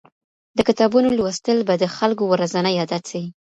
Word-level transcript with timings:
د 0.57 0.59
کتابونو 0.67 1.07
لوستل 1.17 1.57
به 1.67 1.73
د 1.79 1.85
خلګو 1.95 2.23
ورځنی 2.33 2.73
عادت 2.81 3.03
سي. 3.11 3.21